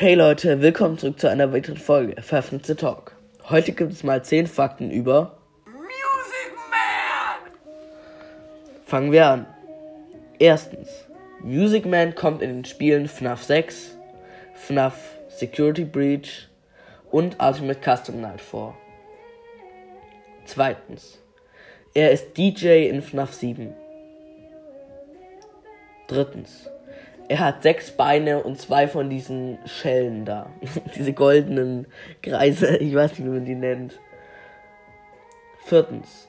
[0.00, 3.14] Hey Leute, willkommen zurück zu einer weiteren Folge Pfeffnitze Talk.
[3.50, 7.52] Heute gibt es mal 10 Fakten über Music Man!
[8.86, 9.46] Fangen wir an.
[10.38, 10.88] Erstens.
[11.40, 13.98] Music Man kommt in den Spielen FNAF 6,
[14.54, 16.48] FNAF Security Breach
[17.10, 18.74] und Ultimate Custom Night vor.
[20.46, 21.18] Zweitens.
[21.92, 23.74] Er ist DJ in FNAF 7.
[26.06, 26.70] Drittens.
[27.30, 30.50] Er hat sechs Beine und zwei von diesen Schellen da.
[30.96, 31.86] Diese goldenen
[32.22, 34.00] Kreise, ich weiß nicht, wie man die nennt.
[35.64, 36.28] Viertens.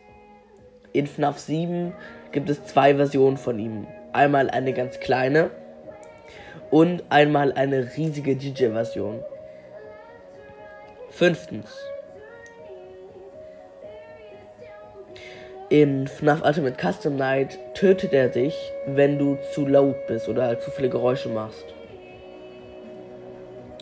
[0.93, 1.93] In FNAF 7
[2.31, 3.87] gibt es zwei Versionen von ihm.
[4.13, 5.49] Einmal eine ganz kleine
[6.69, 9.23] und einmal eine riesige DJ-Version.
[11.09, 11.75] Fünftens.
[15.71, 20.61] In FNAF Ultimate Custom Night tötet er sich, wenn du zu laut bist oder halt
[20.61, 21.63] zu viele Geräusche machst.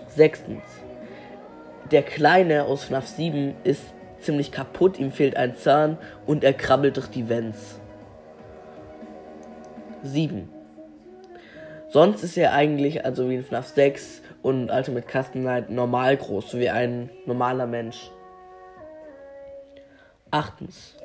[0.07, 0.61] Sechstens.
[1.89, 3.81] Der Kleine aus FNAF 7 ist
[4.19, 7.79] ziemlich kaputt, ihm fehlt ein Zahn und er krabbelt durch die Vents.
[10.03, 10.47] 7.
[11.89, 16.51] Sonst ist er eigentlich, also wie in FNAF 6 und Ultimate Custom Night, normal groß,
[16.51, 18.11] so wie ein normaler Mensch.
[20.29, 20.95] Achtens.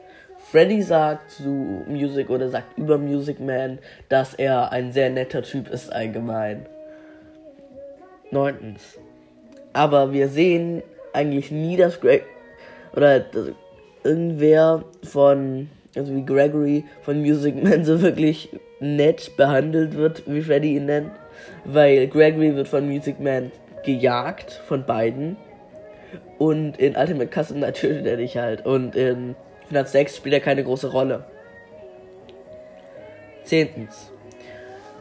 [0.51, 3.79] Freddy sagt zu Music oder sagt über Music Man,
[4.09, 6.67] dass er ein sehr netter Typ ist allgemein.
[8.31, 8.99] Neuntens.
[9.73, 12.25] Aber wir sehen eigentlich nie, dass Greg
[12.95, 13.53] oder dass
[14.05, 18.51] irgendwer von, also wie Gregory von Music Man so wirklich
[18.81, 21.11] nett behandelt wird, wie Freddy ihn nennt.
[21.65, 23.51] Weil Gregory wird von Music Man
[23.85, 25.37] gejagt, von beiden.
[26.39, 28.67] Und in Ultimate Custom dich halt.
[28.67, 29.35] Und in
[29.69, 31.25] FNAF 6 spielt er keine große Rolle.
[33.45, 34.11] Zehntens.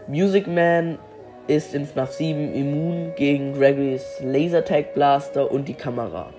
[0.08, 1.00] Music Man
[1.48, 6.34] ist in FNAF 7 immun gegen Gregorys Lasertag Blaster und die Kamera.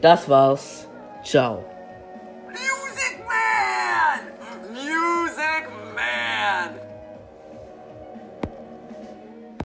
[0.00, 0.88] Das war's.
[1.22, 1.64] Ciao.